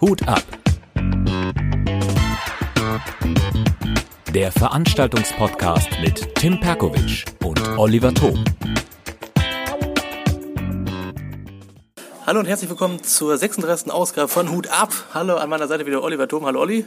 [0.00, 0.42] Hut ab.
[4.32, 8.42] Der Veranstaltungspodcast mit Tim Perkovic und Oliver Thom.
[12.24, 13.90] Hallo und herzlich willkommen zur 36.
[13.90, 14.94] Ausgabe von Hut ab.
[15.12, 16.46] Hallo an meiner Seite wieder Oliver Thom.
[16.46, 16.86] Hallo Olli.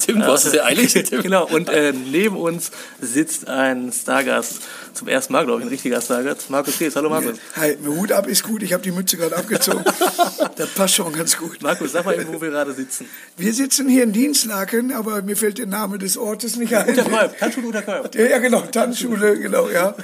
[0.00, 0.92] Tim, du hast es ja eilig.
[0.94, 1.22] Tim.
[1.22, 4.62] genau, und äh, neben uns sitzt ein Stargast.
[4.98, 6.50] Zum ersten Mal, glaube ich, ein richtiger Stargast.
[6.50, 6.96] Markus Kees.
[6.96, 7.38] Hallo Markus.
[7.54, 8.64] Hi, Hut ab ist gut.
[8.64, 9.84] Ich habe die Mütze gerade abgezogen.
[10.56, 11.62] das passt schon ganz gut.
[11.62, 13.06] Markus, sag mal eben, wo wir gerade sitzen.
[13.36, 16.88] Wir sitzen hier in Dienstlaken, aber mir fällt der Name des Ortes nicht ein.
[16.88, 18.12] Unterkolb, Tanzschule Unterkolb.
[18.16, 19.94] Ja, ja, genau, Tanzschule, genau, ja.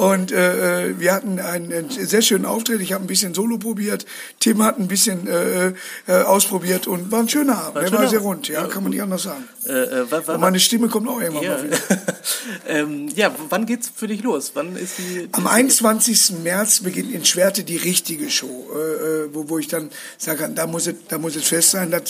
[0.00, 2.80] Und äh, wir hatten einen, einen sehr schönen Auftritt.
[2.80, 4.06] Ich habe ein bisschen Solo probiert.
[4.38, 5.74] Tim hat ein bisschen äh,
[6.06, 7.74] äh, ausprobiert und war ein schöner Abend.
[7.74, 9.46] War Der war schöner sehr rund, ja, kann man nicht anders sagen.
[9.66, 11.50] Äh, äh, wa- wa- Und meine Stimme kommt auch immer ja.
[11.50, 11.76] mal wieder.
[12.66, 14.52] ähm, ja, wann geht's für dich los?
[14.54, 15.28] Wann ist die...
[15.32, 16.32] Am 21.
[16.42, 19.90] März beginnt in Schwerte die richtige Show, äh, äh, wo, wo ich dann
[20.24, 21.90] kann, da muss es, da muss es fest sein.
[21.90, 22.04] Das,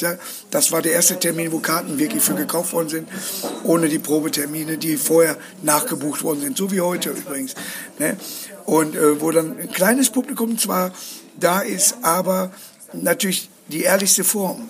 [0.52, 3.08] das war der erste Termin, wo Karten wirklich für gekauft worden sind,
[3.64, 7.56] ohne die Probetermine, die vorher nachgebucht worden sind, so wie heute übrigens.
[7.98, 8.16] Ne?
[8.66, 10.92] Und äh, wo dann ein kleines Publikum zwar
[11.38, 12.52] da ist, aber
[12.92, 14.68] natürlich die ehrlichste Form.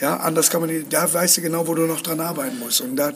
[0.00, 2.80] Ja, anders kann man nicht, da weißt du genau, wo du noch dran arbeiten musst.
[2.80, 3.12] Und da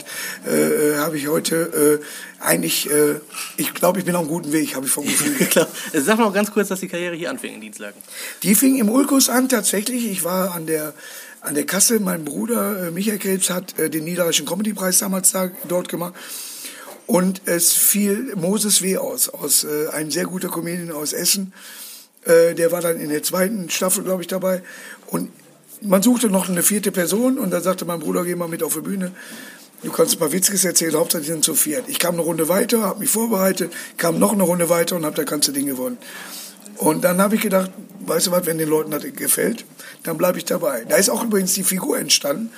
[0.47, 3.20] äh, äh, habe ich heute äh, eigentlich, äh,
[3.56, 5.47] ich glaube, ich bin auf einem guten Weg, habe ich vom Gefühl.
[5.51, 5.67] Klar.
[5.95, 8.03] Äh, Sag mal ganz kurz, dass die Karriere hier anfing in Dienstlaken.
[8.42, 10.06] Die fing im Ulkus an tatsächlich.
[10.11, 10.92] Ich war an der
[11.41, 12.01] an der Kasse.
[12.01, 16.14] Mein Bruder äh, Michael Krebs hat äh, den Niederländischen Comedypreis damals da, dort gemacht.
[17.07, 18.97] Und es fiel Moses W.
[18.97, 21.53] aus, aus äh, ein sehr guter Comedian aus Essen.
[22.25, 24.63] Äh, der war dann in der zweiten Staffel, glaube ich, dabei.
[25.09, 25.31] Und
[25.83, 28.75] man suchte noch eine vierte Person und da sagte mein Bruder, geh mal mit auf
[28.75, 29.13] die Bühne.
[29.83, 31.85] Du kannst ein paar Witzkes erzählen, Hauptsache die sind zu viert.
[31.89, 35.17] Ich kam eine Runde weiter, habe mich vorbereitet, kam noch eine Runde weiter und habe
[35.17, 35.99] das ganze Ding gewonnen.
[36.79, 39.67] Und dann habe ich gedacht, weißt du was, wenn den Leuten das gefällt,
[40.03, 40.85] dann bleibe ich dabei.
[40.89, 42.51] Da ist auch übrigens die Figur entstanden,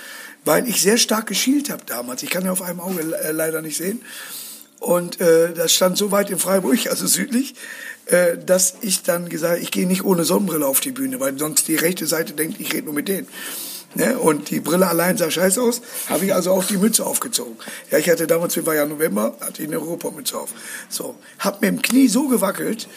[0.46, 2.22] weil ich sehr stark geschielt habe damals.
[2.22, 4.00] Ich kann ja auf einem Auge äh, leider nicht sehen.
[4.78, 7.54] Und äh, das stand so weit in Freiburg, also südlich,
[8.06, 11.36] äh, dass ich dann gesagt habe, ich gehe nicht ohne Sonnenbrille auf die Bühne, weil
[11.38, 13.26] sonst die rechte Seite denkt, ich rede nur mit denen.
[13.94, 14.18] Ne?
[14.18, 17.56] Und die Brille allein sah scheiße aus, habe ich also auch die Mütze aufgezogen.
[17.90, 20.50] Ja, ich hatte damals, wir war ja November, hatte ich eine Europamütze auf.
[20.88, 22.88] So, hab mit dem Knie so gewackelt,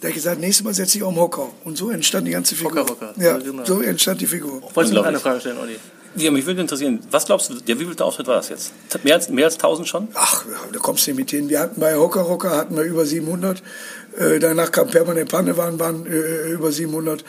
[0.00, 1.48] da ich gesagt, nächstes Mal setze ich auch einen Hocker.
[1.62, 2.80] Und so entstand die ganze Figur.
[2.82, 3.14] Hocker, Hocker.
[3.16, 3.64] Ja, Ja, genau.
[3.64, 4.60] so entstand die Figur.
[4.74, 5.20] Wolltest du noch eine.
[5.20, 5.76] Frage stellen, Olli?
[6.16, 8.72] Ja, mich würde interessieren, was glaubst du, der wievielte Auftritt war das jetzt?
[9.02, 10.08] Mehr als, mehr als 1000 schon?
[10.14, 11.48] Ach, da kommst du nicht mit hin.
[11.48, 13.62] Wir hatten bei Hocker Rocker hatten wir über 700.
[14.16, 17.24] Äh, danach kam Permanent Panne, waren, waren äh, über 700.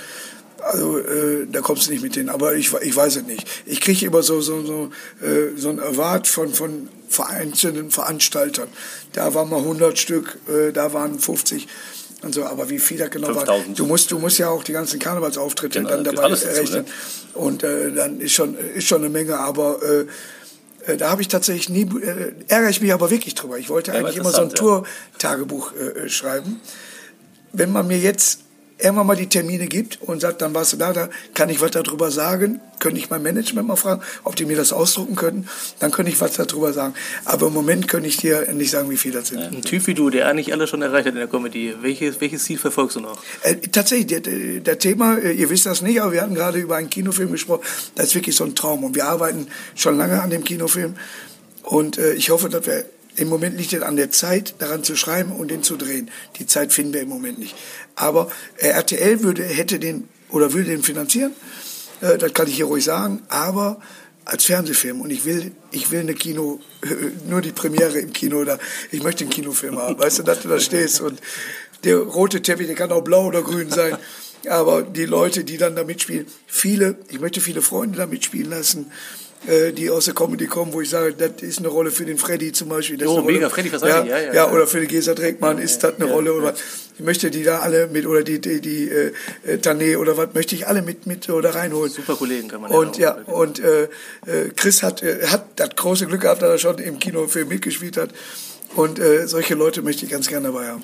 [0.59, 2.29] Also äh, da kommst du nicht mit hin.
[2.29, 3.47] Aber ich, ich weiß es nicht.
[3.65, 4.89] Ich kriege immer so so so
[5.25, 6.89] äh, so ein Erwart von von
[7.27, 8.67] einzelnen Veranstaltern.
[9.13, 11.67] Da waren mal 100 Stück, äh, da waren 50
[12.25, 12.43] und so.
[12.45, 13.79] Aber wie viel da genau war, 5000.
[13.79, 16.83] du musst du musst ja auch die ganzen Karnevalsauftritte Genau, dann dabei rechnen.
[16.83, 16.85] ne?
[17.35, 19.37] Und äh, dann ist schon ist schon eine Menge.
[19.39, 23.57] Aber äh, äh, da habe ich tatsächlich nie, äh, ärgere ich mich aber wirklich drüber.
[23.57, 24.85] Ich wollte Ja, eigentlich immer so ein interessant,
[25.17, 26.59] Tour-Tagebuch äh, schreiben.
[27.53, 28.39] Wenn man mir jetzt
[28.77, 31.71] irgendwann mal die Termine gibt und sagt, dann warst du da, da kann ich was
[31.71, 35.47] darüber sagen, könnte ich mein Management mal fragen, ob die mir das ausdrucken könnten,
[35.79, 36.93] dann könnte ich was darüber sagen.
[37.23, 39.39] Aber im Moment könnte ich dir nicht sagen, wie viel das sind.
[39.39, 41.73] Ein Typ wie du, der eigentlich alles schon erreicht hat in der Comedy.
[41.81, 43.17] Welches, welches Ziel verfolgst du noch?
[43.43, 46.75] Äh, tatsächlich, der, der Thema, äh, ihr wisst das nicht, aber wir hatten gerade über
[46.75, 47.61] einen Kinofilm gesprochen,
[47.95, 48.83] das ist wirklich so ein Traum.
[48.83, 50.95] Und wir arbeiten schon lange an dem Kinofilm.
[51.63, 52.85] Und äh, ich hoffe, dass wir,
[53.17, 56.11] im Moment liegt es an der Zeit, daran zu schreiben und den zu drehen.
[56.37, 57.55] Die Zeit finden wir im Moment nicht.
[57.95, 61.33] Aber äh, RTL würde, hätte den, oder würde den finanzieren,
[62.01, 63.79] äh, das kann ich hier ruhig sagen, aber
[64.25, 65.01] als Fernsehfilm.
[65.01, 66.59] Und ich will ich will eine Kino
[67.29, 68.59] nur die Premiere im Kino oder
[68.91, 69.97] ich möchte einen Kinofilm haben.
[69.97, 71.21] Weißt du dass du da stehst und
[71.83, 73.97] der rote Teppich der kann auch blau oder grün sein.
[74.49, 78.91] Aber die Leute die dann da mitspielen viele ich möchte viele Freunde da mitspielen lassen
[79.73, 82.51] die aus der Comedy kommen, wo ich sage, das ist eine Rolle für den Freddy
[82.51, 82.97] zum Beispiel.
[82.97, 84.51] Das ist Oh, eine Rolle, mega, Freddy Fasani, ja, ja, ja, ja.
[84.51, 86.33] oder für den Gesa Dreckmann ist das eine Rolle.
[86.33, 86.53] Oder
[86.97, 89.11] ich möchte die da alle mit, oder die, die, die äh,
[89.45, 91.91] äh, Tané oder was, möchte ich alle mit, mit oder reinholen.
[91.91, 95.69] Super Kollegen kann man Und ja, auch- und äh, äh, Chris hat, äh, hat das
[95.75, 98.09] große Glück gehabt, dass er schon im Kinofilm mitgespielt hat.
[98.75, 100.83] Und äh, solche Leute möchte ich ganz gerne dabei haben.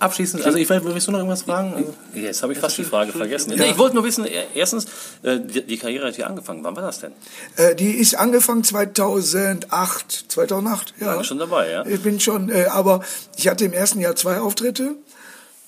[0.00, 1.74] Abschließend, also ich weiß, willst du noch irgendwas fragen?
[1.74, 3.52] Also, Jetzt habe ich fast die Frage vergessen.
[3.52, 3.66] Ja.
[3.66, 4.86] Ich wollte nur wissen, äh, erstens,
[5.22, 6.64] äh, die Karriere hat hier angefangen.
[6.64, 7.12] Wann war das denn?
[7.56, 10.24] Äh, die ist angefangen 2008.
[10.28, 11.16] 2008, ja.
[11.16, 11.84] War schon dabei, ja?
[11.84, 13.04] Ich bin schon, aber
[13.36, 14.94] ich hatte im ersten Jahr zwei Auftritte.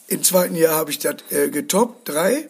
[0.08, 2.48] Im zweiten Jahr habe ich das getoppt, drei.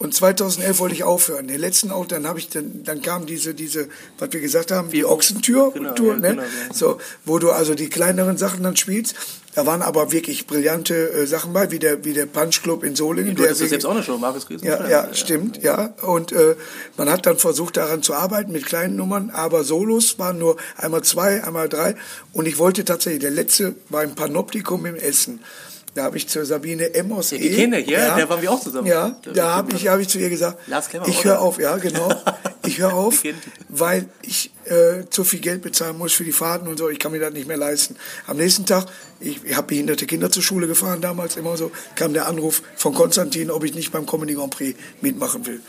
[0.00, 1.48] Und 2011 wollte ich aufhören.
[1.48, 3.88] Den letzten auch, dann habe ich dann, dann kam diese, diese,
[4.20, 6.28] was wir gesagt haben, die Ochsentür, Genau, Tour, ja, ne?
[6.30, 6.48] genau, ja.
[6.72, 9.16] so, wo du also die kleineren Sachen dann spielst.
[9.56, 12.94] Da waren aber wirklich brillante äh, Sachen bei, wie der, wie der Punch Club in
[12.94, 13.34] Solingen.
[13.34, 14.68] Du hattest wirklich- jetzt auch eine Show, Markus Griesen.
[14.68, 15.86] ja, ja, stimmt, ja.
[16.02, 16.54] Und äh,
[16.96, 21.02] man hat dann versucht, daran zu arbeiten mit kleinen Nummern, aber Solos waren nur einmal
[21.02, 21.96] zwei, einmal drei.
[22.32, 25.40] Und ich wollte tatsächlich, der letzte war im Panoptikum im Essen.
[25.98, 27.32] Da habe ich zur Sabine Emmers.
[27.32, 28.86] Ja, die kenne ich, ja, der waren wir auch zusammen.
[28.86, 31.58] Ja, Da- da habe ich, hab ich zu ihr gesagt, Lars Klemmer, ich höre auf,
[31.58, 32.08] ja, genau.
[32.66, 33.22] Ich höre auf,
[33.70, 36.90] weil ich äh, zu viel Geld bezahlen muss für die Fahrten und so.
[36.90, 37.96] Ich kann mir das nicht mehr leisten.
[38.26, 38.84] Am nächsten Tag,
[39.20, 42.92] ich, ich habe behinderte Kinder zur Schule gefahren damals immer so, kam der Anruf von
[42.94, 45.62] Konstantin, ob ich nicht beim Comedy Grand Prix mitmachen will.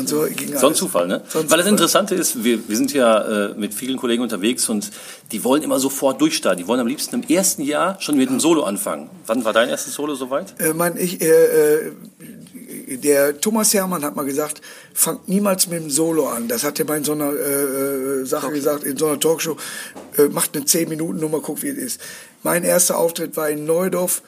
[0.00, 0.56] Und so ging.
[0.56, 1.22] So ein Zufall, ne?
[1.28, 1.68] So ein Weil das Zufall.
[1.68, 4.90] Interessante ist, wir, wir sind ja äh, mit vielen Kollegen unterwegs und
[5.32, 6.58] die wollen immer sofort durchstarten.
[6.62, 9.10] Die wollen am liebsten im ersten Jahr schon mit einem Solo anfangen.
[9.26, 10.54] Wann war dein erstes Solo soweit?
[10.60, 11.92] Äh, mein, ich, äh, äh,
[12.96, 14.60] der Thomas Hermann hat mal gesagt,
[14.94, 16.48] fangt niemals mit dem Solo an.
[16.48, 19.56] Das hat er mal in so einer äh, äh, Sache gesagt, in so einer Talkshow.
[20.16, 22.00] Äh, macht eine 10-Minuten-Nummer, guckt, wie es ist.
[22.42, 24.22] Mein erster Auftritt war in Neudorf,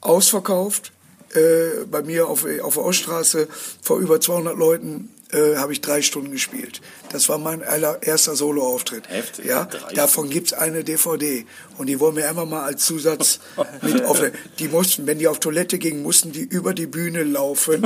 [0.00, 0.92] ausverkauft.
[1.36, 3.48] Äh, bei mir auf, auf der Oststraße
[3.82, 6.80] vor über 200 Leuten äh, habe ich drei Stunden gespielt.
[7.10, 9.08] Das war mein allererster Solo-Auftritt.
[9.08, 9.44] Heftig.
[9.44, 11.44] Ja, Drei davon gibt's eine DVD.
[11.78, 13.40] Und die wollen mir einfach mal als Zusatz
[13.82, 14.22] mit auf.
[14.58, 17.82] Die mussten, wenn die auf Toilette gingen, mussten die über die Bühne laufen,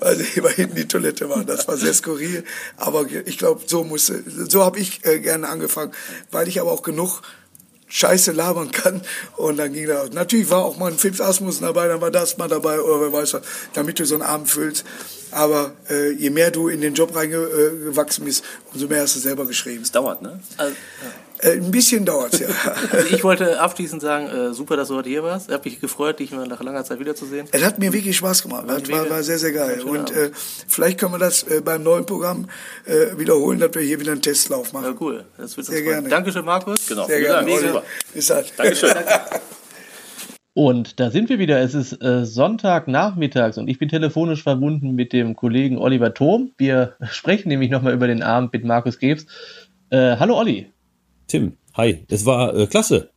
[0.00, 1.46] weil sie über hinten die Toilette waren.
[1.46, 2.44] Das war sehr skurril.
[2.76, 5.92] Aber ich glaube, so musste, so habe ich äh, gerne angefangen,
[6.30, 7.22] weil ich aber auch genug
[7.90, 9.02] Scheiße labern kann.
[9.36, 12.38] Und dann ging da, natürlich war auch mal ein Fips Asmussen dabei, dann war das
[12.38, 13.42] mal dabei, oder wer weiß was,
[13.74, 14.84] damit du so einen Abend füllst.
[15.32, 19.44] Aber äh, je mehr du in den Job reingewachsen bist, umso mehr hast du selber
[19.46, 19.82] geschrieben.
[19.82, 20.40] Das dauert, ne?
[20.56, 22.48] Also, Äh, ein bisschen dauert's ja.
[22.92, 25.48] also ich wollte abschließend sagen, äh, super, dass du heute hier warst.
[25.48, 27.46] Ich habe mich gefreut, dich mal nach langer Zeit wiederzusehen.
[27.52, 28.64] Es hat mir wirklich Spaß gemacht.
[28.68, 29.80] Das war, war sehr, sehr geil.
[29.82, 32.46] Und äh, vielleicht können wir das äh, beim neuen Programm
[32.84, 34.96] äh, wiederholen, dass wir hier wieder einen Testlauf Ja, machen.
[35.00, 35.24] cool.
[35.38, 35.94] Das wird Sehr uns freuen.
[36.02, 36.08] gerne.
[36.08, 36.86] Dankeschön, Markus.
[36.86, 37.06] Genau.
[37.06, 37.72] Sehr vielen gerne.
[37.72, 37.84] Dank.
[38.12, 38.44] Bis dann.
[38.56, 38.90] Dankeschön.
[40.52, 41.60] Und da sind wir wieder.
[41.60, 46.52] Es ist äh, Sonntagnachmittags und ich bin telefonisch verbunden mit dem Kollegen Oliver Thom.
[46.58, 49.26] Wir sprechen nämlich nochmal über den Abend mit Markus Krebs.
[49.90, 50.70] Äh, hallo Olli.
[51.30, 53.10] Tim, hi, es war äh, klasse.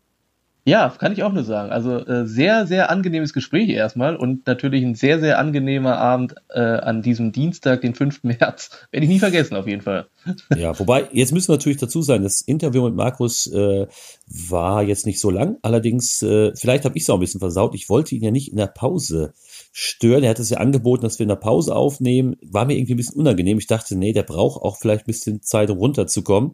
[0.66, 1.72] Ja, kann ich auch nur sagen.
[1.72, 6.60] Also äh, sehr, sehr angenehmes Gespräch erstmal und natürlich ein sehr, sehr angenehmer Abend äh,
[6.60, 8.24] an diesem Dienstag, den 5.
[8.24, 8.70] März.
[8.92, 10.06] Werde ich nie vergessen, auf jeden Fall.
[10.56, 13.88] Ja, wobei, jetzt müssen wir natürlich dazu sein, das Interview mit Markus äh,
[14.28, 15.58] war jetzt nicht so lang.
[15.64, 17.74] Allerdings, äh, vielleicht habe ich es auch ein bisschen versaut.
[17.74, 19.34] Ich wollte ihn ja nicht in der Pause
[19.72, 20.24] stören.
[20.24, 22.36] Er hat es ja angeboten, dass wir in der Pause aufnehmen.
[22.44, 23.58] War mir irgendwie ein bisschen unangenehm.
[23.58, 26.54] Ich dachte, nee, der braucht auch vielleicht ein bisschen Zeit, um runterzukommen.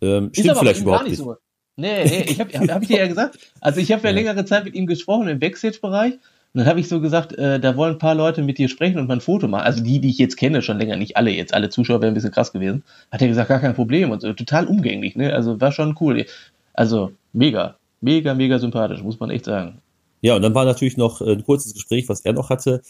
[0.00, 1.18] Ähm, stimmt vielleicht überhaupt nicht.
[1.18, 1.36] so.
[1.76, 3.38] Nee, nee, ich habe hab ich dir ja gesagt.
[3.60, 6.14] Also ich habe ja längere Zeit mit ihm gesprochen im Backstage-Bereich.
[6.14, 8.98] Und dann habe ich so gesagt, äh, da wollen ein paar Leute mit dir sprechen
[8.98, 9.64] und mal ein Foto machen.
[9.64, 11.54] Also die, die ich jetzt kenne, schon länger, nicht alle jetzt.
[11.54, 12.82] Alle Zuschauer wären ein bisschen krass gewesen.
[13.12, 14.32] Hat er gesagt, gar kein Problem und so.
[14.32, 15.32] Total umgänglich, ne?
[15.32, 16.24] Also war schon cool.
[16.72, 19.80] Also mega, mega, mega sympathisch, muss man echt sagen.
[20.20, 22.82] Ja, und dann war natürlich noch äh, ein kurzes Gespräch, was er noch hatte,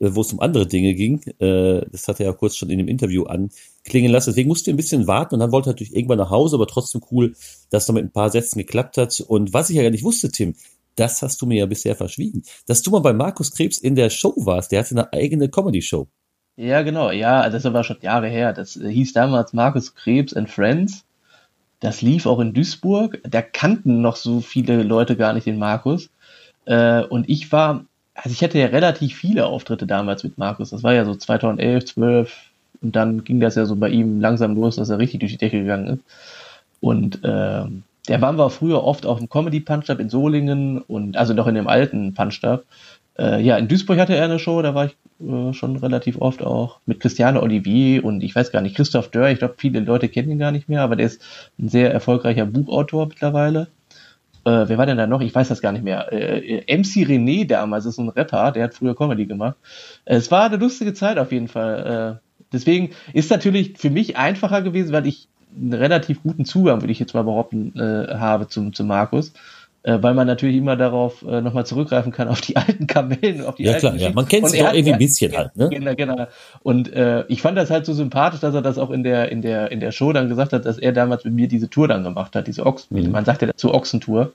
[0.00, 1.20] wo es um andere Dinge ging.
[1.38, 4.30] Äh, Das hat er ja kurz schon in dem Interview anklingen lassen.
[4.30, 6.66] Deswegen musste er ein bisschen warten und dann wollte er natürlich irgendwann nach Hause, aber
[6.66, 7.34] trotzdem cool,
[7.70, 9.20] dass noch mit ein paar Sätzen geklappt hat.
[9.20, 10.54] Und was ich ja gar nicht wusste, Tim,
[10.96, 14.10] das hast du mir ja bisher verschwiegen, dass du mal bei Markus Krebs in der
[14.10, 14.72] Show warst.
[14.72, 16.06] Der hatte eine eigene Comedy-Show.
[16.56, 17.10] Ja, genau.
[17.10, 18.52] Ja, das aber schon Jahre her.
[18.52, 21.04] Das äh, hieß damals Markus Krebs and Friends.
[21.80, 23.20] Das lief auch in Duisburg.
[23.28, 26.10] Da kannten noch so viele Leute gar nicht den Markus.
[26.64, 30.70] Äh, und ich war, also ich hatte ja relativ viele Auftritte damals mit Markus.
[30.70, 32.36] Das war ja so 2011, 12.
[32.82, 35.38] Und dann ging das ja so bei ihm langsam los, dass er richtig durch die
[35.38, 36.04] Decke gegangen ist.
[36.80, 41.32] Und ähm, der waren wir früher oft auf dem Comedy Punch-Up in Solingen und also
[41.32, 42.64] noch in dem alten Punch-Up.
[43.18, 44.96] Äh, ja, in Duisburg hatte er eine Show, da war ich
[45.26, 49.30] äh, schon relativ oft auch mit Christiane Olivier und ich weiß gar nicht, Christoph Dörr,
[49.30, 51.22] ich glaube, viele Leute kennen ihn gar nicht mehr, aber der ist
[51.58, 53.68] ein sehr erfolgreicher Buchautor mittlerweile.
[54.44, 55.20] Äh, wer war denn da noch?
[55.20, 56.12] Ich weiß das gar nicht mehr.
[56.12, 59.56] Äh, MC René damals ist ein Rapper, der hat früher Comedy gemacht.
[60.04, 62.20] Äh, es war eine lustige Zeit auf jeden Fall.
[62.20, 66.92] Äh, deswegen ist natürlich für mich einfacher gewesen, weil ich einen relativ guten Zugang, würde
[66.92, 69.32] ich jetzt mal behaupten, äh, habe zum, zum Markus.
[69.86, 73.56] Äh, weil man natürlich immer darauf äh, nochmal zurückgreifen kann, auf die alten Kamellen, auf
[73.56, 74.12] die Ja, alten klar, ja.
[74.12, 75.68] Man kennt er doch irgendwie ein bisschen halt, ne?
[75.68, 76.26] Genau, genau.
[76.62, 79.42] Und äh, ich fand das halt so sympathisch, dass er das auch in der, in
[79.42, 82.02] der, in der Show dann gesagt hat, dass er damals mit mir diese Tour dann
[82.02, 83.10] gemacht hat, diese Ochsen, Mhm.
[83.10, 84.32] man sagt ja dazu Ochsentour.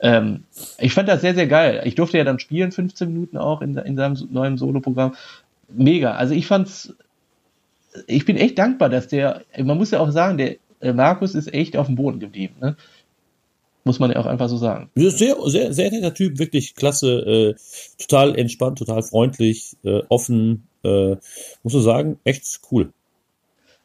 [0.00, 0.44] Ähm,
[0.78, 1.82] ich fand das sehr, sehr geil.
[1.84, 5.14] Ich durfte ja dann spielen, 15 Minuten auch in, in seinem neuen Soloprogramm.
[5.68, 6.12] Mega.
[6.12, 6.94] Also ich fand's,
[8.06, 11.52] ich bin echt dankbar, dass der, man muss ja auch sagen, der äh, Markus ist
[11.52, 12.54] echt auf dem Boden geblieben.
[12.60, 12.76] Ne?
[13.86, 14.90] Muss man ja auch einfach so sagen.
[14.96, 17.54] Sehr, sehr, sehr netter Typ, wirklich klasse, äh,
[18.02, 21.16] total entspannt, total freundlich, äh, offen, Äh,
[21.62, 22.92] muss man sagen, echt cool.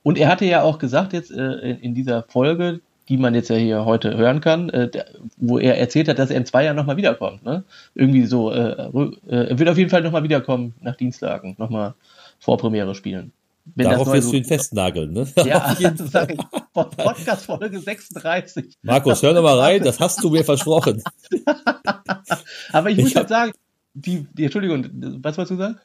[0.02, 3.58] Und er hatte ja auch gesagt jetzt äh, in, dieser Folge, die man jetzt ja
[3.58, 5.06] hier heute hören kann, äh, der,
[5.38, 7.44] wo er erzählt hat, dass er in zwei Jahren nochmal wiederkommt.
[7.44, 7.64] Ne?
[7.94, 11.94] Irgendwie so, äh, äh, er wird auf jeden Fall nochmal wiederkommen nach Dienstagen, nochmal
[12.40, 13.34] Vorpremiere spielen.
[13.76, 15.28] Wenn Darauf wirst so, du ihn festnageln, ne?
[15.46, 16.40] Ja, sozusagen
[16.74, 18.78] Podcast Folge 36.
[18.82, 21.04] Markus, hör doch mal rein, das hast du mir versprochen.
[22.72, 23.52] Aber ich muss ich hab, sagen,
[23.94, 24.88] die, die, Entschuldigung,
[25.22, 25.80] was wolltest du sagen?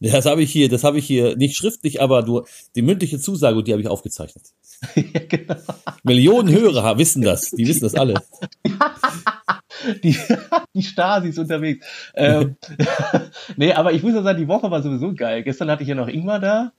[0.00, 2.42] Das habe ich hier, das habe ich hier nicht schriftlich, aber du,
[2.74, 4.42] die mündliche Zusage, die habe ich aufgezeichnet.
[4.96, 5.54] ja, genau.
[6.02, 8.14] Millionen Hörer wissen das, die wissen das alle.
[10.02, 10.16] die,
[10.74, 11.86] die Stasi ist unterwegs.
[12.14, 12.56] Ähm,
[13.56, 15.44] nee, aber ich muss ja sagen, die Woche war sowieso geil.
[15.44, 16.72] Gestern hatte ich ja noch Ingmar da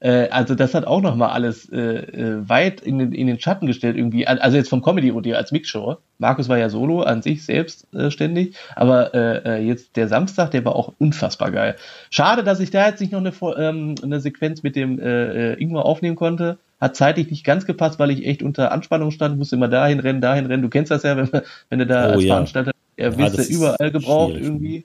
[0.00, 3.66] äh, also das hat auch nochmal alles äh, äh, weit in den, in den Schatten
[3.66, 4.26] gestellt irgendwie.
[4.26, 5.96] Also jetzt vom Comedy-Audio als Mixshow.
[6.18, 10.50] Markus war ja solo an sich selbst äh, ständig, aber äh, äh, jetzt der Samstag,
[10.50, 11.76] der war auch unfassbar geil.
[12.10, 15.84] Schade, dass ich da jetzt nicht noch eine, ähm, eine Sequenz mit dem äh, Ingmar
[15.84, 16.58] aufnehmen konnte.
[16.80, 20.20] Hat zeitlich nicht ganz gepasst, weil ich echt unter Anspannung stand, musste immer dahin rennen,
[20.20, 20.62] dahin rennen.
[20.62, 21.30] Du kennst das ja, wenn,
[21.70, 22.34] wenn du da oh, als ja.
[22.34, 24.84] Veranstalter, er ja, wirst überall gebraucht irgendwie.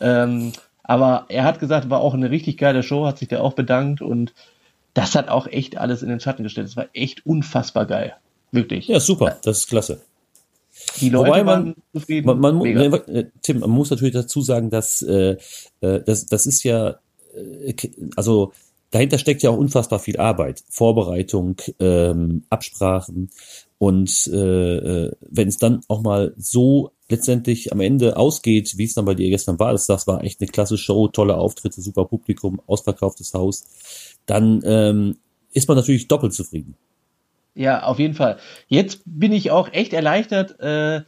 [0.00, 0.52] Ähm,
[0.82, 4.02] aber er hat gesagt, war auch eine richtig geile Show, hat sich da auch bedankt
[4.02, 4.32] und
[4.94, 6.66] das hat auch echt alles in den Schatten gestellt.
[6.66, 8.14] Es war echt unfassbar geil.
[8.52, 8.88] Wirklich.
[8.88, 9.38] Ja, super.
[9.42, 10.00] Das ist klasse.
[11.00, 12.26] Die Leute Wobei man, zufrieden.
[12.26, 15.36] Man, man, äh, Tim, man muss natürlich dazu sagen, dass äh,
[15.80, 16.96] äh, das, das ist ja,
[17.34, 17.74] äh,
[18.16, 18.52] also
[18.90, 20.64] dahinter steckt ja auch unfassbar viel Arbeit.
[20.68, 23.30] Vorbereitung, ähm, Absprachen.
[23.78, 29.04] Und äh wenn es dann auch mal so letztendlich am Ende ausgeht, wie es dann
[29.04, 32.60] bei dir gestern war, das, das war echt eine klasse Show, tolle Auftritte, super Publikum,
[32.66, 33.64] ausverkauftes Haus,
[34.26, 35.16] dann ähm,
[35.52, 36.76] ist man natürlich doppelt zufrieden.
[37.54, 38.38] Ja, auf jeden Fall.
[38.68, 41.02] Jetzt bin ich auch echt erleichtert, äh,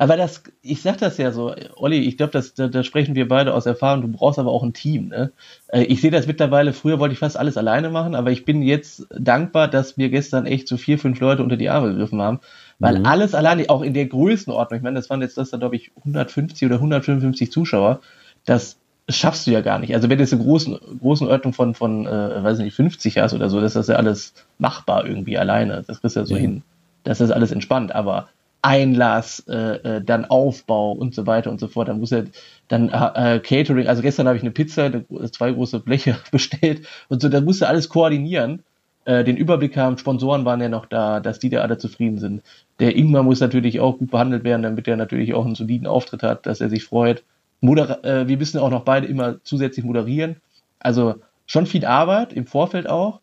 [0.00, 3.52] aber das, ich sag das ja so, Olli, ich glaube, da, da sprechen wir beide
[3.52, 5.08] aus Erfahrung, du brauchst aber auch ein Team.
[5.08, 5.30] Ne?
[5.68, 8.62] Äh, ich sehe das mittlerweile, früher wollte ich fast alles alleine machen, aber ich bin
[8.62, 12.40] jetzt dankbar, dass wir gestern echt so vier, fünf Leute unter die Arme gegriffen haben,
[12.78, 13.04] weil mhm.
[13.04, 15.90] alles alleine, auch in der Größenordnung, ich meine, das waren jetzt das da, glaube ich,
[15.98, 18.00] 150 oder 155 Zuschauer,
[18.46, 19.94] das schaffst du ja gar nicht.
[19.94, 23.34] Also wenn du jetzt eine großen, großen Ordnung von, von äh, weiß nicht, 50 hast
[23.34, 25.84] oder so, das ist ja alles machbar irgendwie alleine.
[25.86, 26.38] Das kriegst du ja so mhm.
[26.38, 26.62] hin.
[27.04, 28.28] Das ist alles entspannt, aber
[28.62, 31.88] Einlass, äh, äh, dann Aufbau und so weiter und so fort.
[31.88, 32.24] Dann muss er
[32.68, 34.90] dann äh, äh, Catering, also gestern habe ich eine Pizza,
[35.32, 38.62] zwei große Bleche bestellt und so, da musst du alles koordinieren,
[39.06, 42.42] äh, den Überblick haben, Sponsoren waren ja noch da, dass die da alle zufrieden sind.
[42.78, 46.22] Der Ingmar muss natürlich auch gut behandelt werden, damit er natürlich auch einen soliden Auftritt
[46.22, 47.24] hat, dass er sich freut.
[47.60, 50.36] Moder äh, wir müssen auch noch beide immer zusätzlich moderieren.
[50.78, 53.20] Also schon viel Arbeit im Vorfeld auch.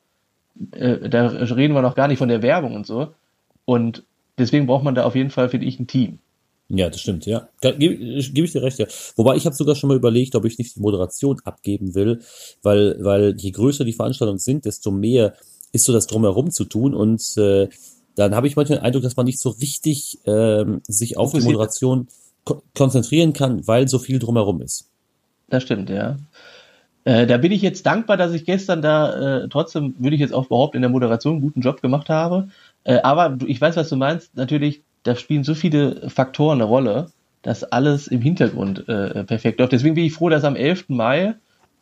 [0.71, 3.13] Äh, da reden wir noch gar nicht von der Werbung und so.
[3.65, 4.03] Und
[4.37, 6.19] deswegen braucht man da auf jeden Fall, finde ich, ein Team.
[6.69, 7.47] Ja, das stimmt, ja.
[7.61, 8.87] Da gebe geb ich dir recht, ja.
[9.15, 12.19] Wobei ich habe sogar schon mal überlegt, ob ich nicht die Moderation abgeben will,
[12.61, 15.33] weil, weil je größer die Veranstaltungen sind, desto mehr
[15.71, 17.69] ist so das drumherum zu tun und äh,
[18.15, 21.41] dann habe ich manchmal den Eindruck, dass man nicht so richtig ähm, sich auf die
[21.41, 22.07] Moderation
[22.73, 24.89] konzentrieren kann, weil so viel drumherum ist.
[25.49, 26.17] Das stimmt, ja.
[27.03, 30.33] Äh, da bin ich jetzt dankbar, dass ich gestern da äh, trotzdem, würde ich jetzt
[30.33, 32.49] auch behaupten, in der Moderation einen guten Job gemacht habe.
[32.87, 34.35] Äh, aber ich weiß, was du meinst.
[34.35, 39.73] Natürlich, da spielen so viele Faktoren eine Rolle, dass alles im Hintergrund äh, perfekt läuft.
[39.73, 40.85] Deswegen bin ich froh, dass am 11.
[40.87, 41.35] Mai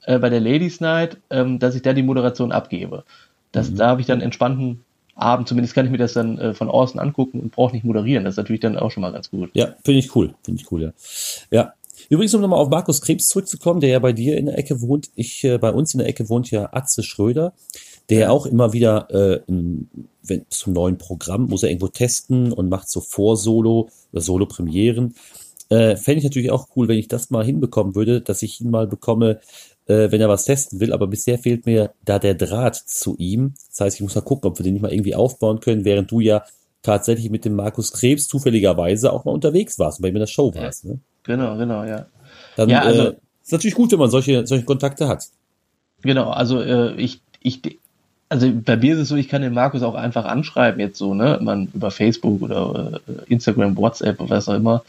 [0.06, 3.04] äh, bei der Ladies Night, ähm, dass ich da die Moderation abgebe.
[3.52, 3.78] Das, mhm.
[3.78, 4.84] Da habe ich dann entspannten
[5.14, 8.26] Abend, zumindest kann ich mir das dann äh, von außen angucken und brauche nicht moderieren.
[8.26, 9.52] Das ist natürlich dann auch schon mal ganz gut.
[9.54, 10.34] Ja, finde ich cool.
[10.44, 10.92] Finde ich cool, ja.
[11.52, 11.74] Ja.
[12.10, 15.10] Übrigens, um nochmal auf Markus Krebs zurückzukommen, der ja bei dir in der Ecke wohnt.
[15.16, 17.54] Ich, äh, bei uns in der Ecke wohnt ja Atze Schröder,
[18.10, 19.90] der ja auch immer wieder äh, in,
[20.24, 25.16] wenn, zum neuen Programm muss er irgendwo testen und macht so Vor-Solo oder Solo-Premieren.
[25.70, 28.70] Äh, Fände ich natürlich auch cool, wenn ich das mal hinbekommen würde, dass ich ihn
[28.70, 29.40] mal bekomme,
[29.88, 30.94] äh, wenn er was testen will.
[30.94, 33.56] Aber bisher fehlt mir da der Draht zu ihm.
[33.70, 36.12] Das heißt, ich muss mal gucken, ob wir den nicht mal irgendwie aufbauen können, während
[36.12, 36.44] du ja
[36.84, 40.28] tatsächlich mit dem Markus Krebs zufälligerweise auch mal unterwegs warst und bei mir in der
[40.28, 40.86] Show warst.
[40.86, 41.00] Ne?
[41.26, 42.06] Genau, genau, ja.
[42.56, 45.26] Dann ja, also, äh, ist natürlich gut, wenn man solche, solche Kontakte hat.
[46.02, 47.80] Genau, also äh, ich, ich,
[48.30, 51.14] also bei mir ist es so, ich kann den Markus auch einfach anschreiben jetzt so,
[51.14, 54.84] ne, man über Facebook oder äh, Instagram, WhatsApp oder was auch immer.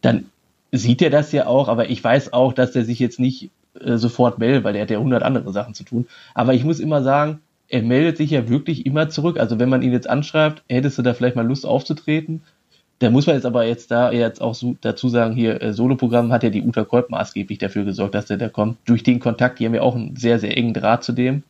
[0.00, 0.26] Dann
[0.72, 3.50] sieht er das ja auch, aber ich weiß auch, dass er sich jetzt nicht
[3.80, 6.06] äh, sofort meldet, weil der hat ja hundert andere Sachen zu tun.
[6.34, 9.38] Aber ich muss immer sagen, er meldet sich ja wirklich immer zurück.
[9.38, 12.42] Also wenn man ihn jetzt anschreibt, hättest du da vielleicht mal Lust aufzutreten?
[13.00, 16.32] Da muss man jetzt aber jetzt da jetzt auch so dazu sagen, hier äh, Soloprogramm
[16.32, 18.78] hat ja die Uta Kolb maßgeblich dafür gesorgt, dass der da kommt.
[18.84, 21.42] Durch den Kontakt, die haben ja auch einen sehr, sehr engen Draht zu dem.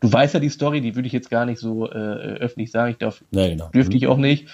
[0.00, 2.90] Du weißt ja die Story, die würde ich jetzt gar nicht so äh, öffentlich sagen.
[2.90, 3.68] Ich darf, ja, genau.
[3.68, 4.48] dürfte ich auch nicht.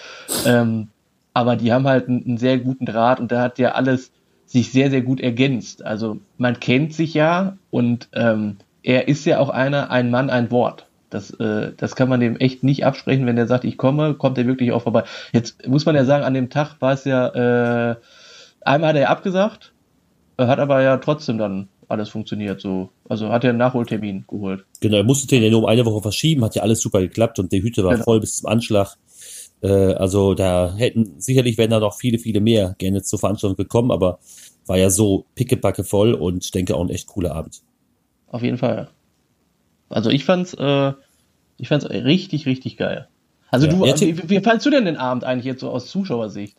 [0.47, 0.89] Ähm,
[1.33, 4.11] aber die haben halt einen, einen, sehr guten Draht und da hat ja alles
[4.45, 5.85] sich sehr, sehr gut ergänzt.
[5.85, 10.51] Also man kennt sich ja und ähm, er ist ja auch einer, ein Mann, ein
[10.51, 10.88] Wort.
[11.11, 14.37] Das, äh, das kann man dem echt nicht absprechen, wenn er sagt, ich komme, kommt
[14.39, 15.05] er wirklich auch vorbei.
[15.33, 17.29] Jetzt muss man ja sagen, an dem Tag war es ja,
[17.93, 17.97] äh,
[18.61, 19.73] einmal hat er abgesagt,
[20.37, 22.91] hat aber ja trotzdem dann alles funktioniert so.
[23.09, 24.65] Also hat er einen Nachholtermin geholt.
[24.81, 27.39] Genau, er musste den ja nur um eine Woche verschieben, hat ja alles super geklappt
[27.39, 28.05] und die Hütte war Genau.
[28.05, 28.97] voll bis zum Anschlag.
[29.63, 33.91] Äh, also da hätten sicherlich wären da noch viele, viele mehr gerne zur Veranstaltung gekommen,
[33.91, 34.19] aber
[34.67, 37.63] war ja so pickebacke voll und ich denke auch ein echt cooler Abend.
[38.27, 38.89] Auf jeden Fall.
[39.89, 40.93] Also ich fand's, äh,
[41.57, 43.09] ich fand's richtig, richtig geil.
[43.51, 43.73] Also Ja.
[43.73, 46.57] du, Ja, wie, wie fandst du denn den Abend eigentlich jetzt so aus Zuschauersicht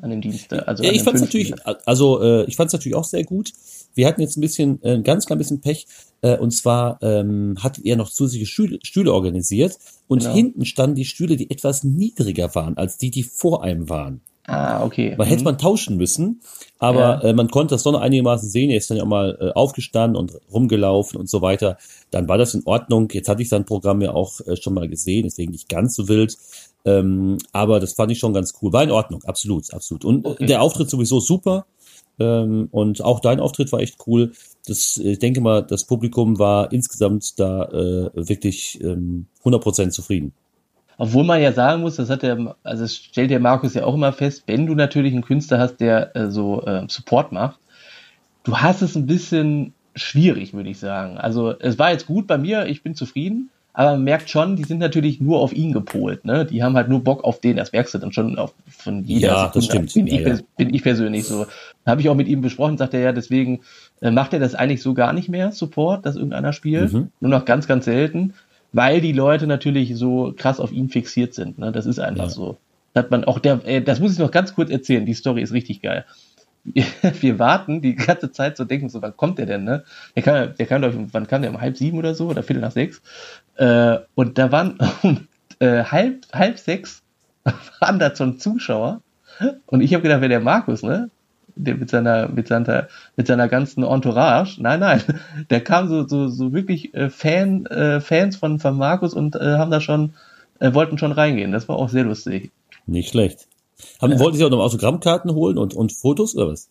[0.00, 0.66] an dem Dienstag?
[0.66, 1.54] Also Ja, ich fand's natürlich,
[1.86, 3.52] also äh, ich fand's natürlich auch sehr gut.
[3.94, 5.86] Wir hatten jetzt ein bisschen, äh, ganz klein bisschen Pech.
[6.22, 9.78] Äh, und zwar ähm, hattet ihr noch zusätzliche Stühle, Stühle organisiert
[10.08, 10.34] und Genau.
[10.34, 14.20] hinten standen die Stühle, die etwas niedriger waren als die, die vor einem waren.
[14.46, 15.14] Ah, okay.
[15.16, 15.44] Man hätte Mhm.
[15.44, 16.40] man tauschen müssen,
[16.78, 17.20] aber Ja.
[17.22, 18.68] äh, man konnte das doch noch einigermaßen sehen.
[18.70, 21.78] Er ist dann ja auch mal äh, aufgestanden und rumgelaufen und so weiter.
[22.10, 23.08] Dann war das in Ordnung.
[23.10, 26.08] Jetzt hatte ich sein Programm ja auch äh, schon mal gesehen, deswegen nicht ganz so
[26.08, 26.36] wild.
[26.84, 28.70] Ähm, aber das fand ich schon ganz cool.
[28.74, 30.04] War in Ordnung, absolut, absolut.
[30.04, 30.44] Und Okay.
[30.44, 31.64] der Auftritt sowieso super.
[32.20, 34.32] Ähm, und auch dein Auftritt war echt cool.
[34.66, 40.32] Das, äh, ich denke mal, das Publikum war insgesamt da äh, wirklich ähm, 100% zufrieden.
[40.98, 43.94] Obwohl man ja sagen muss, das hat der, also das stellt der Markus ja auch
[43.94, 47.58] immer fest, wenn du natürlich einen Künstler hast, der äh, so äh, Support macht,
[48.44, 51.18] du hast es ein bisschen schwierig, würde ich sagen.
[51.18, 54.62] Also es war jetzt gut bei mir, ich bin zufrieden, aber man merkt schon, die
[54.62, 56.44] sind natürlich nur auf ihn gepolt, ne?
[56.44, 59.26] Die haben halt nur Bock auf den, das merkst du dann schon auf, von jeder
[59.28, 59.88] Ja, das Sekunde.
[59.88, 59.94] stimmt.
[59.94, 60.44] Bin, Ja, ich, ja.
[60.56, 61.46] bin ich persönlich so.
[61.84, 63.62] Habe ich auch mit ihm besprochen, sagt er ja, deswegen
[64.00, 66.92] äh, macht er das eigentlich so gar nicht mehr, Support, dass irgendeiner spielt.
[66.92, 67.08] Mhm.
[67.18, 68.34] Nur noch ganz, ganz selten,
[68.74, 71.58] weil die Leute natürlich so krass auf ihn fixiert sind.
[71.58, 71.72] Ne?
[71.72, 72.30] Das ist einfach Ja.
[72.30, 72.58] so.
[72.94, 75.52] Hat man auch der, äh, das muss ich noch ganz kurz erzählen, die Story ist
[75.52, 76.04] richtig geil.
[77.20, 79.84] Wir, warten die ganze Zeit so denken so, wann kommt der denn, ne?
[80.16, 82.72] Der kann, der kann wann kam der um halb sieben oder so oder viertel nach
[82.72, 83.00] sechs?
[83.56, 85.28] Äh, und da waren um
[85.60, 87.02] äh, halb, halb sechs
[87.80, 89.02] waren da schon Zuschauer
[89.66, 91.10] und ich habe gedacht, wer der Markus, ne?
[91.56, 94.60] Der mit seiner, mit seiner, mit seiner ganzen Entourage.
[94.60, 95.02] Nein, nein.
[95.50, 99.56] Der kam so, so, so wirklich äh, Fan, äh, Fans von, von Markus und äh,
[99.58, 100.14] haben da schon,
[100.60, 101.52] äh, wollten schon reingehen.
[101.52, 102.50] Das war auch sehr lustig.
[102.86, 103.46] Nicht schlecht.
[104.00, 106.68] Haben, Wollten Sie auch noch Autogrammkarten holen und, und Fotos oder was?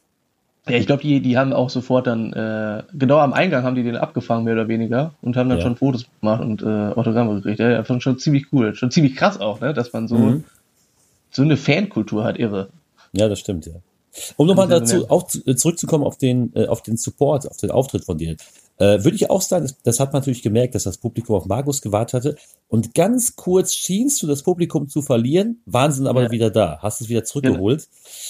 [0.67, 3.83] Ja, ich glaube, die, die haben auch sofort dann, äh, genau am Eingang haben die
[3.83, 5.63] den abgefangen, mehr oder weniger, und haben dann Ja.
[5.63, 7.59] schon Fotos gemacht und äh, Autogramme gekriegt.
[7.59, 8.73] Ja, ja, fand schon ziemlich cool.
[8.73, 9.73] Schon ziemlich krass auch, ne?
[9.73, 10.43] Dass man so, Mhm.
[11.31, 12.69] so eine Fankultur hat, irre.
[13.11, 13.73] Ja, das stimmt, ja.
[14.37, 18.05] Um nochmal dazu auch äh, zurückzukommen auf den, äh, auf den Support, auf den Auftritt
[18.05, 18.35] von dir,
[18.77, 21.81] äh, würde ich auch sagen, das, hat man natürlich gemerkt, dass das Publikum auf Markus
[21.81, 22.35] gewartet hatte.
[22.67, 26.31] Und ganz kurz schienst du das Publikum zu verlieren, waren sie dann aber Ja.
[26.31, 27.87] wieder da, hast es wieder zurückgeholt.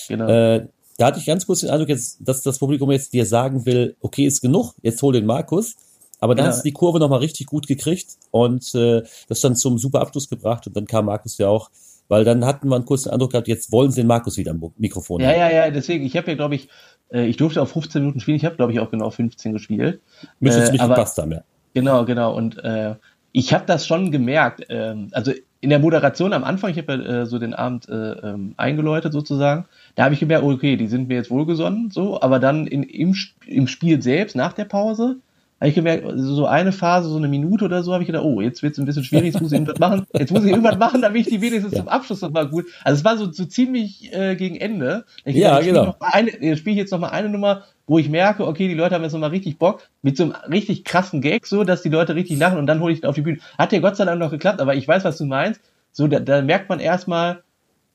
[0.08, 0.28] Genau.
[0.28, 0.68] Äh,
[0.98, 3.96] da hatte ich ganz kurz den Eindruck, jetzt, dass das Publikum jetzt dir sagen will,
[4.02, 5.76] okay, ist genug, jetzt hol den Markus.
[6.20, 6.52] Aber dann Ja.
[6.52, 10.30] hast du die Kurve nochmal richtig gut gekriegt und äh, das dann zum super Abschluss
[10.30, 11.70] gebracht und dann kam Markus ja auch,
[12.08, 14.62] weil dann hatten wir einen kurzen Eindruck gehabt, jetzt wollen sie den Markus wieder am
[14.78, 15.38] Mikrofon Ja, haben.
[15.40, 16.70] ja, ja, deswegen, ich habe ja, glaube ich,
[17.12, 20.02] äh, ich durfte auf 15 Minuten spielen, ich habe, glaube ich, auch genau 15 gespielt.
[20.40, 21.44] Müsste Äh, ziemlich aber- gepasst haben, ja.
[21.74, 22.36] Genau, genau.
[22.36, 22.96] Und äh,
[23.32, 24.64] ich habe das schon gemerkt.
[24.70, 27.94] Ähm, also in der Moderation am Anfang, ich habe ja äh, so den Abend äh,
[27.94, 32.38] ähm, eingeläutet sozusagen, da habe ich gemerkt, okay, die sind mir jetzt wohlgesonnen, so, aber
[32.40, 33.16] dann in, im,
[33.48, 35.18] im Spiel selbst, nach der Pause,
[35.64, 38.42] habe ich gemerkt, so eine Phase, so eine Minute oder so, habe ich gedacht, oh,
[38.42, 40.78] jetzt wird es ein bisschen schwierig, jetzt muss ich irgendwas machen, jetzt muss ich irgendwas
[40.78, 41.80] machen, damit ich die wenigstens Ja.
[41.80, 42.66] zum Abschluss noch mal gut.
[42.84, 45.06] Also es war so, so ziemlich äh, gegen Ende.
[45.24, 45.96] Ich Ja, spiel genau.
[46.02, 48.94] Eine, äh, spiele ich jetzt noch mal eine Nummer, wo ich merke, okay, die Leute
[48.96, 51.88] haben jetzt noch mal richtig Bock, mit so einem richtig krassen Gag, so, dass die
[51.90, 53.38] Leute richtig lachen und dann hole ich ihn auf die Bühne.
[53.58, 55.62] Hat ja Gott sei Dank noch geklappt, aber ich weiß, was du meinst.
[55.94, 57.42] So, da, da merkt man erstmal,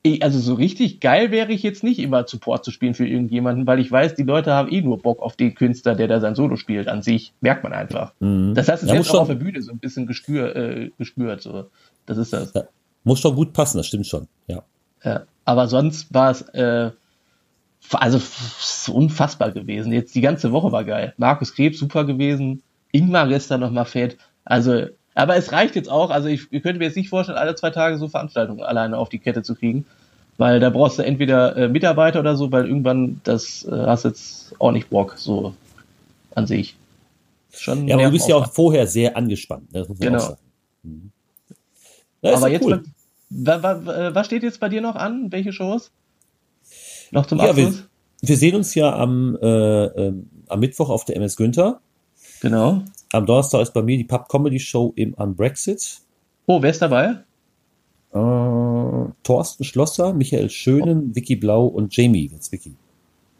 [0.03, 3.67] eh, also so richtig geil wäre ich jetzt nicht immer Support zu spielen für irgendjemanden,
[3.67, 6.35] weil ich weiß, die Leute haben eh nur Bock auf den Künstler, der da sein
[6.35, 7.33] Solo spielt an sich.
[7.41, 8.13] Merkt man einfach.
[8.19, 8.53] Mhm.
[8.55, 10.91] Das hast du Ja, selbst auch auf schon- der Bühne so ein bisschen gespür, äh,
[10.97, 11.41] gespürt.
[11.41, 11.65] So.
[12.05, 12.53] Das ist das.
[12.53, 12.63] Ja.
[13.03, 14.27] Muss schon gut passen, das stimmt schon.
[14.47, 14.63] Ja.
[15.03, 15.23] Ja.
[15.45, 16.91] Aber sonst war es äh,
[17.91, 18.19] also
[18.91, 19.91] unfassbar gewesen.
[19.91, 21.13] Jetzt die ganze Woche war geil.
[21.17, 22.61] Markus Krebs super gewesen.
[22.91, 24.17] Ingmar gestern nochmal fett.
[24.43, 24.87] Also,
[25.19, 26.09] aber es reicht jetzt auch.
[26.11, 29.09] Also ich, ich könnte mir jetzt nicht vorstellen, alle zwei Tage so Veranstaltungen alleine auf
[29.09, 29.85] die Kette zu kriegen.
[30.37, 34.55] Weil da brauchst du entweder äh, Mitarbeiter oder so, weil irgendwann das äh, hast jetzt
[34.59, 35.53] auch nicht Bock, so
[36.33, 36.77] an sich.
[37.51, 39.73] Schon Ja, aber du bist ja auch vorher sehr angespannt.
[39.73, 39.85] Ne?
[39.99, 40.37] Genau.
[40.83, 41.11] Mhm.
[42.21, 42.83] Aber jetzt, cool.
[43.29, 45.33] wa, wa, wa, was steht jetzt bei dir noch an?
[45.33, 45.91] Welche Shows?
[47.11, 47.83] Noch zum Ja, wir, Abschluss?
[48.21, 49.45] wir sehen uns ja am, äh,
[49.85, 51.81] ähm, am Mittwoch auf der MS Günther.
[52.39, 52.83] Genau.
[53.11, 56.01] Am Donnerstag ist bei mir die Pub Comedy Show im Unbrexit.
[56.45, 57.17] Oh, wer ist dabei?
[58.13, 62.75] Äh, Thorsten Schlosser, Michael Schönen, Vicky Blau und Jamie Witzwicki.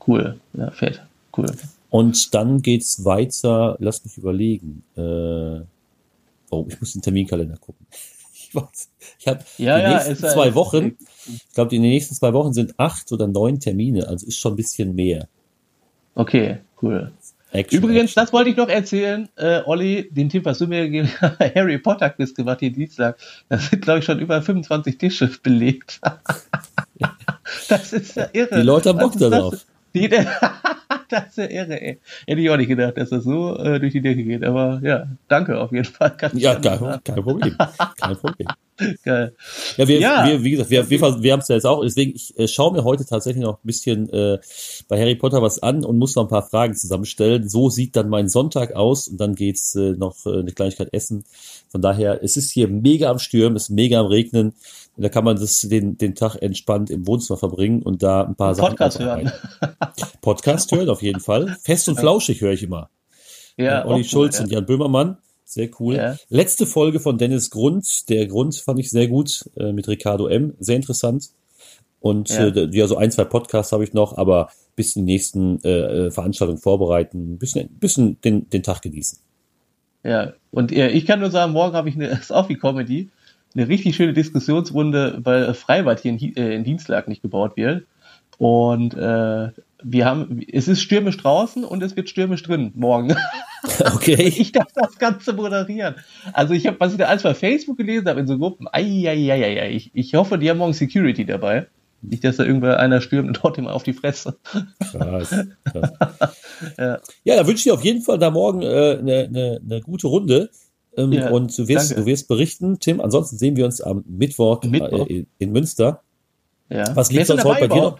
[0.05, 0.39] Cool.
[0.53, 1.01] Ja, fett.
[1.35, 1.51] Cool.
[1.89, 4.83] Und dann geht's weiter, lass mich überlegen.
[4.95, 5.61] Äh,
[6.51, 7.85] oh, ich muss den Terminkalender gucken.
[8.51, 11.91] Ich weiß, ich habe Ja, die ja, nächsten ist zwei Wochen, ich glaube, in den
[11.91, 15.27] nächsten zwei Wochen sind acht oder neun Termine, also ist schon ein bisschen mehr.
[16.15, 17.11] Okay, cool.
[17.51, 18.23] Action, Übrigens, Action.
[18.23, 21.79] das wollte ich noch erzählen, äh, Olli, den Tipp, was du mir gegeben hast, Harry
[21.79, 23.17] Potter Quiz gemacht hier Dienstag.
[23.49, 25.99] Da sind, glaube ich, schon über 25 Tische belegt.
[27.69, 28.55] das ist ja irre.
[28.57, 29.65] Die Leute haben Bock darauf.
[29.95, 30.09] Die,
[31.09, 31.99] das ist ja irre, ey.
[32.27, 34.43] Hätte ich auch nicht gedacht, dass das so äh, durch die Decke geht.
[34.43, 36.15] Aber ja, danke auf jeden Fall.
[36.15, 37.55] Kann ich Ja, kein, kein Problem.
[37.97, 38.47] Kein Problem.
[39.03, 39.35] Geil.
[39.77, 40.25] Ja, wir, Ja.
[40.25, 41.81] wir wie gesagt, wir, wir, wir haben es ja jetzt auch.
[41.83, 44.39] Deswegen, ich äh, schaue mir heute tatsächlich noch ein bisschen äh,
[44.87, 47.49] bei Harry Potter was an und muss noch ein paar Fragen zusammenstellen.
[47.49, 51.25] So sieht dann mein Sonntag aus und dann geht's äh, noch äh, eine Kleinigkeit essen.
[51.69, 54.53] Von daher, es ist hier mega am Stürmen, es ist mega am Regnen.
[54.97, 58.53] Da kann man das, den, den Tag entspannt im Wohnzimmer verbringen und da ein paar
[58.55, 59.31] Sachen Podcast hören.
[60.21, 61.57] Podcast hören, auf jeden Fall.
[61.63, 62.89] Fest und flauschig höre ich immer.
[63.57, 65.17] Ja, Olli Schulz cool, und Jan Böhmermann.
[65.45, 65.95] Sehr cool.
[65.95, 66.15] Ja.
[66.29, 68.09] Letzte Folge von Dennis Grund.
[68.09, 70.53] Der Grund fand ich sehr gut äh, mit Ricardo M.
[70.59, 71.29] Sehr interessant.
[71.99, 72.47] Und Ja.
[72.47, 76.11] äh, ja, so ein, zwei Podcasts habe ich noch, aber bis die nächsten äh, äh,
[76.11, 79.19] Veranstaltungen vorbereiten, ein bisschen, bisschen den, den Tag genießen.
[80.03, 83.09] Ja, und äh, ich kann nur sagen, morgen habe ich eine, ist auch wie Comedy,
[83.55, 87.85] eine richtig schöne Diskussionsrunde, weil Freibad hier in, äh, in Dienstlag nicht gebaut wird.
[88.37, 89.49] Und äh,
[89.81, 93.15] wir haben, es ist stürmisch draußen und es wird stürmisch drin morgen.
[93.93, 94.33] Okay.
[94.37, 95.95] Ich darf das Ganze moderieren.
[96.31, 99.69] Also ich habe, was ich da alles bei Facebook gelesen habe in so Gruppen, ei.
[99.71, 101.67] Ich, ich hoffe, die haben morgen Security dabei.
[102.01, 104.37] Nicht, dass da irgendwer einer stürmt und haut ihm auf die Fresse.
[104.91, 105.91] Krass, krass.
[106.77, 106.99] Ja.
[107.23, 110.07] ja, da wünsche ich dir auf jeden Fall da morgen äh, eine, eine, eine gute
[110.07, 110.49] Runde.
[110.97, 112.03] Ähm, Ja, und du wirst, danke.
[112.03, 113.01] du wirst berichten, Tim.
[113.01, 115.07] Ansonsten sehen wir uns am Mittwoch, Mittwoch.
[115.07, 116.01] Äh, in, Münster.
[116.69, 116.95] Ja.
[116.95, 117.99] Was liegt denn sonst heute bei dir noch?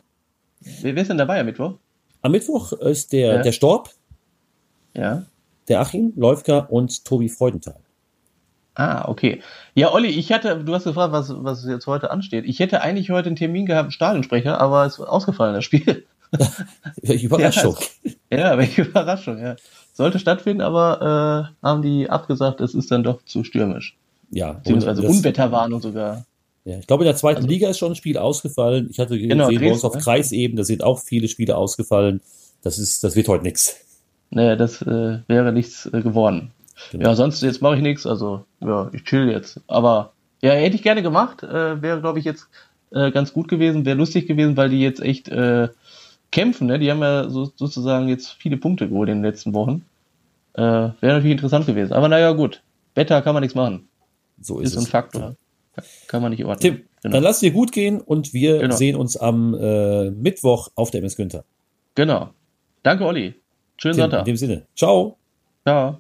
[0.62, 1.76] Wer, ist denn dabei am Mittwoch?
[2.22, 3.42] Am Mittwoch ist der, Ja.
[3.42, 3.90] der Storb,
[4.94, 5.24] Ja.
[5.68, 7.80] der Achim Läufka und Tobi Freudenthal.
[8.76, 9.42] Ah, okay.
[9.74, 12.46] Ja, Olli, ich hatte, du hast gefragt, was, was jetzt heute ansteht.
[12.46, 16.06] Ich hätte eigentlich heute einen Termin gehabt, Stadionsprecher, aber es ist ausgefallen, das Spiel.
[17.02, 17.76] Überraschung.
[18.32, 19.56] Ja, welche Überraschung, ja.
[19.94, 23.98] Sollte stattfinden, aber äh, haben die abgesagt, es ist dann doch zu stürmisch.
[24.32, 26.26] Ja, Beziehungsweise Unwetterwarnung sogar.
[26.70, 28.90] Ja, ich glaube, in der zweiten Liga ist schon ein Spiel ausgefallen.
[28.92, 30.02] Ich hatte gesehen, Genau, bei uns Dresden, auf ne?
[30.02, 32.22] Kreisebene, da sind auch viele Spiele ausgefallen.
[32.62, 33.76] Das ist, das wird heute nix.
[34.30, 36.52] Naja, das äh, wäre nichts äh, geworden.
[36.92, 37.10] Genau.
[37.10, 39.62] Ja, sonst jetzt mache ich nichts, also ja, ich chill jetzt.
[39.66, 42.48] Aber ja, hätte ich gerne gemacht, äh, wäre glaube ich jetzt
[42.92, 45.70] äh, ganz gut gewesen, wäre lustig gewesen, weil die jetzt echt äh,
[46.30, 46.78] kämpfen, ne?
[46.78, 49.86] Die haben ja so, sozusagen jetzt viele Punkte geholt in den letzten Wochen.
[50.54, 51.94] Äh, wäre natürlich interessant gewesen.
[51.94, 52.62] Aber naja, gut.
[52.94, 53.88] Wetter kann man nichts machen.
[54.40, 54.90] So ist, Ist ein es.
[54.90, 55.36] Faktor.
[56.08, 56.60] Kann man nicht ordnen.
[56.60, 57.14] Tim, Genau.
[57.14, 58.76] dann lass dir gut gehen und wir Genau.
[58.76, 61.46] sehen uns am äh, Mittwoch auf der MS Günther.
[61.96, 62.30] Genau.
[62.84, 63.36] Danke, Olli.
[63.78, 64.26] Schönen Tim, in Sonntag.
[64.26, 64.66] dem Sinne.
[64.76, 65.18] Ciao.
[65.66, 66.00] Ciao.